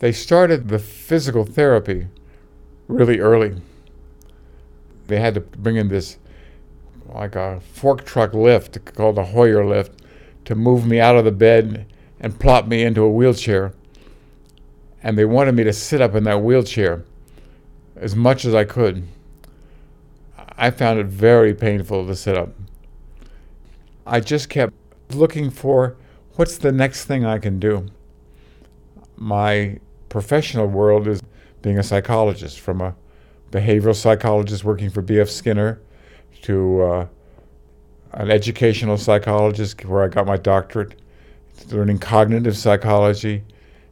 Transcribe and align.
They 0.00 0.12
started 0.12 0.68
the 0.68 0.78
physical 0.78 1.44
therapy 1.44 2.06
really 2.86 3.18
early. 3.18 3.60
They 5.08 5.18
had 5.18 5.34
to 5.34 5.40
bring 5.40 5.76
in 5.76 5.88
this 5.88 6.18
like 7.06 7.34
a 7.34 7.60
fork 7.60 8.04
truck 8.04 8.34
lift 8.34 8.84
called 8.94 9.18
a 9.18 9.24
Hoyer 9.24 9.64
lift 9.64 10.02
to 10.44 10.54
move 10.54 10.86
me 10.86 11.00
out 11.00 11.16
of 11.16 11.24
the 11.24 11.32
bed 11.32 11.86
and 12.20 12.38
plop 12.38 12.66
me 12.66 12.82
into 12.82 13.02
a 13.02 13.10
wheelchair. 13.10 13.72
And 15.02 15.16
they 15.16 15.24
wanted 15.24 15.54
me 15.54 15.64
to 15.64 15.72
sit 15.72 16.00
up 16.00 16.14
in 16.14 16.24
that 16.24 16.42
wheelchair 16.42 17.04
as 17.96 18.14
much 18.14 18.44
as 18.44 18.54
I 18.54 18.64
could. 18.64 19.06
I 20.56 20.70
found 20.70 20.98
it 20.98 21.06
very 21.06 21.54
painful 21.54 22.06
to 22.06 22.16
sit 22.16 22.36
up. 22.36 22.50
I 24.06 24.20
just 24.20 24.48
kept 24.48 24.74
looking 25.10 25.50
for 25.50 25.96
what's 26.34 26.58
the 26.58 26.72
next 26.72 27.04
thing 27.04 27.24
I 27.24 27.38
can 27.38 27.58
do. 27.58 27.86
My 29.16 29.78
professional 30.08 30.66
world 30.66 31.06
is 31.08 31.22
being 31.62 31.78
a 31.78 31.82
psychologist, 31.82 32.60
from 32.60 32.80
a 32.80 32.94
behavioral 33.50 33.96
psychologist 33.96 34.64
working 34.64 34.90
for 34.90 35.02
B.F. 35.02 35.28
Skinner 35.28 35.80
to 36.42 36.82
uh, 36.82 37.06
an 38.12 38.30
educational 38.30 38.96
psychologist 38.96 39.84
where 39.84 40.04
I 40.04 40.08
got 40.08 40.26
my 40.26 40.36
doctorate, 40.36 41.00
learning 41.70 41.98
cognitive 41.98 42.56
psychology, 42.56 43.42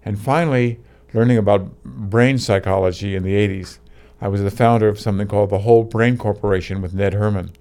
and 0.04 0.18
finally 0.18 0.80
learning 1.12 1.38
about 1.38 1.82
brain 1.84 2.38
psychology 2.38 3.14
in 3.14 3.22
the 3.22 3.34
80s. 3.34 3.78
I 4.20 4.28
was 4.28 4.42
the 4.42 4.50
founder 4.50 4.88
of 4.88 4.98
something 4.98 5.26
called 5.26 5.50
the 5.50 5.58
Whole 5.58 5.84
Brain 5.84 6.16
Corporation 6.16 6.80
with 6.80 6.94
Ned 6.94 7.12
Herrmann. 7.12 7.52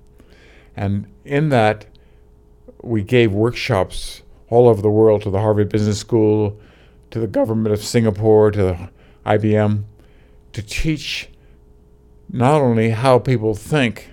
And 0.76 1.08
in 1.24 1.49
that, 1.49 1.85
we 2.82 3.04
gave 3.04 3.34
workshops 3.34 4.22
all 4.49 4.68
over 4.68 4.82
the 4.82 4.90
world 4.90 5.24
to 5.24 5.30
the 5.30 5.40
Harvard 5.40 5.70
Business 5.70 5.99
School, 5.99 6.60
to 7.12 7.20
the 7.20 7.27
government 7.27 7.73
of 7.73 7.84
Singapore, 7.84 8.52
to 8.52 8.90
IBM, 9.26 9.84
to 10.54 10.62
teach 10.62 11.30
not 12.29 12.62
only 12.62 12.91
how 12.91 13.20
people 13.20 13.55
think, 13.55 14.10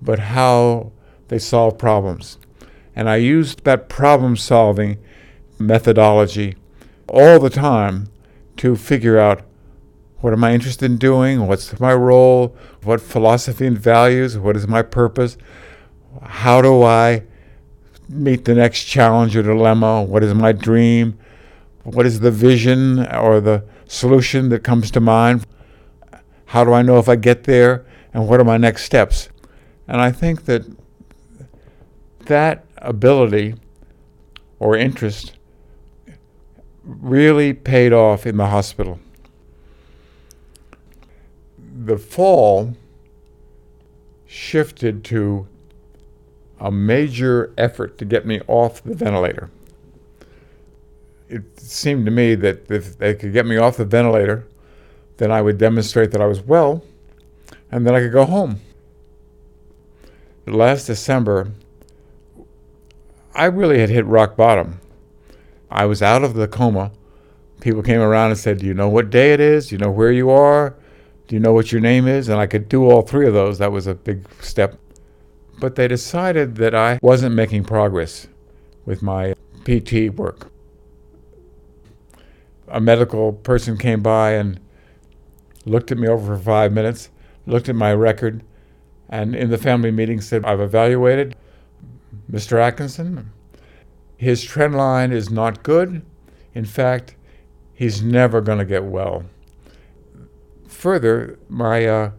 but 0.00 0.18
how 0.18 0.92
they 1.28 1.38
solve 1.38 1.78
problems. 1.78 2.38
And 2.94 3.08
I 3.08 3.16
used 3.16 3.64
that 3.64 3.88
problem 3.88 4.36
solving 4.36 4.98
methodology 5.58 6.56
all 7.08 7.38
the 7.38 7.50
time 7.50 8.08
to 8.58 8.76
figure 8.76 9.18
out 9.18 9.42
what 10.20 10.32
am 10.32 10.42
I 10.42 10.52
interested 10.52 10.90
in 10.90 10.98
doing? 10.98 11.46
What's 11.46 11.78
my 11.78 11.94
role? 11.94 12.56
What 12.82 13.00
philosophy 13.00 13.66
and 13.66 13.78
values? 13.78 14.36
What 14.36 14.56
is 14.56 14.66
my 14.66 14.82
purpose? 14.82 15.36
How 16.22 16.60
do 16.60 16.82
I 16.82 17.22
meet 18.08 18.44
the 18.44 18.54
next 18.54 18.84
challenge 18.84 19.36
or 19.36 19.42
dilemma? 19.42 20.02
What 20.02 20.24
is 20.24 20.34
my 20.34 20.50
dream? 20.50 21.16
What 21.92 22.04
is 22.04 22.20
the 22.20 22.30
vision 22.30 23.06
or 23.14 23.40
the 23.40 23.64
solution 23.86 24.50
that 24.50 24.62
comes 24.62 24.90
to 24.90 25.00
mind? 25.00 25.46
How 26.46 26.62
do 26.64 26.72
I 26.72 26.82
know 26.82 26.98
if 26.98 27.08
I 27.08 27.16
get 27.16 27.44
there? 27.44 27.86
And 28.12 28.28
what 28.28 28.40
are 28.40 28.44
my 28.44 28.58
next 28.58 28.84
steps? 28.84 29.30
And 29.86 30.00
I 30.00 30.12
think 30.12 30.44
that 30.44 30.64
that 32.26 32.66
ability 32.76 33.54
or 34.58 34.76
interest 34.76 35.32
really 36.84 37.54
paid 37.54 37.92
off 37.92 38.26
in 38.26 38.36
the 38.36 38.46
hospital. 38.46 39.00
The 41.58 41.96
fall 41.96 42.74
shifted 44.26 45.04
to 45.04 45.46
a 46.60 46.70
major 46.70 47.54
effort 47.56 47.96
to 47.98 48.04
get 48.04 48.26
me 48.26 48.40
off 48.46 48.82
the 48.82 48.94
ventilator. 48.94 49.50
It 51.28 51.60
seemed 51.60 52.06
to 52.06 52.10
me 52.10 52.34
that 52.36 52.70
if 52.70 52.98
they 52.98 53.14
could 53.14 53.32
get 53.32 53.46
me 53.46 53.56
off 53.56 53.76
the 53.76 53.84
ventilator, 53.84 54.46
then 55.18 55.30
I 55.30 55.42
would 55.42 55.58
demonstrate 55.58 56.10
that 56.12 56.20
I 56.20 56.26
was 56.26 56.40
well, 56.40 56.82
and 57.70 57.86
then 57.86 57.94
I 57.94 58.00
could 58.00 58.12
go 58.12 58.24
home. 58.24 58.60
Last 60.46 60.86
December, 60.86 61.52
I 63.34 63.44
really 63.44 63.78
had 63.78 63.90
hit 63.90 64.06
rock 64.06 64.36
bottom. 64.36 64.80
I 65.70 65.84
was 65.84 66.02
out 66.02 66.24
of 66.24 66.34
the 66.34 66.48
coma. 66.48 66.92
People 67.60 67.82
came 67.82 68.00
around 68.00 68.30
and 68.30 68.38
said, 68.38 68.58
Do 68.58 68.66
you 68.66 68.74
know 68.74 68.88
what 68.88 69.10
day 69.10 69.32
it 69.32 69.40
is? 69.40 69.68
Do 69.68 69.74
you 69.74 69.78
know 69.78 69.90
where 69.90 70.12
you 70.12 70.30
are? 70.30 70.74
Do 71.26 71.36
you 71.36 71.40
know 71.40 71.52
what 71.52 71.70
your 71.70 71.80
name 71.80 72.08
is? 72.08 72.28
And 72.28 72.40
I 72.40 72.46
could 72.46 72.68
do 72.68 72.90
all 72.90 73.02
three 73.02 73.26
of 73.26 73.34
those. 73.34 73.58
That 73.58 73.70
was 73.70 73.86
a 73.86 73.94
big 73.94 74.26
step. 74.42 74.78
But 75.58 75.74
they 75.74 75.86
decided 75.86 76.56
that 76.56 76.74
I 76.74 76.98
wasn't 77.02 77.34
making 77.34 77.64
progress 77.64 78.28
with 78.86 79.02
my 79.02 79.34
PT 79.64 80.14
work. 80.14 80.50
A 82.70 82.80
medical 82.80 83.32
person 83.32 83.76
came 83.78 84.02
by 84.02 84.32
and 84.32 84.60
looked 85.64 85.90
at 85.92 85.98
me 85.98 86.08
over 86.08 86.36
for 86.36 86.42
five 86.42 86.72
minutes, 86.72 87.10
looked 87.46 87.68
at 87.68 87.74
my 87.74 87.92
record, 87.92 88.42
and 89.08 89.34
in 89.34 89.50
the 89.50 89.58
family 89.58 89.90
meeting 89.90 90.20
said, 90.20 90.44
I've 90.44 90.60
evaluated 90.60 91.34
Mr. 92.30 92.60
Atkinson. 92.60 93.32
His 94.16 94.42
trend 94.44 94.76
line 94.76 95.12
is 95.12 95.30
not 95.30 95.62
good. 95.62 96.02
In 96.54 96.64
fact, 96.64 97.14
he's 97.72 98.02
never 98.02 98.40
going 98.40 98.58
to 98.58 98.64
get 98.64 98.84
well. 98.84 99.24
Further, 100.66 101.38
my 101.48 102.12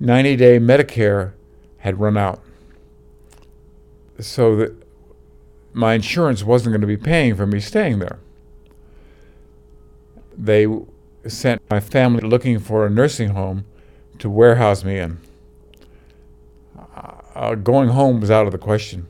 90 0.00 0.34
uh, 0.34 0.36
day 0.36 0.58
Medicare 0.58 1.32
had 1.78 2.00
run 2.00 2.16
out. 2.16 2.42
So 4.18 4.56
that 4.56 4.74
my 5.72 5.94
insurance 5.94 6.42
wasn't 6.42 6.72
going 6.72 6.80
to 6.80 6.86
be 6.86 6.96
paying 6.96 7.36
for 7.36 7.46
me 7.46 7.60
staying 7.60 8.00
there. 8.00 8.18
They 10.48 10.66
sent 11.26 11.60
my 11.68 11.78
family 11.78 12.26
looking 12.26 12.58
for 12.58 12.86
a 12.86 12.88
nursing 12.88 13.28
home 13.28 13.66
to 14.18 14.30
warehouse 14.30 14.82
me 14.82 14.98
in. 14.98 15.18
Uh, 17.34 17.54
going 17.54 17.90
home 17.90 18.22
was 18.22 18.30
out 18.30 18.46
of 18.46 18.52
the 18.52 18.58
question. 18.58 19.06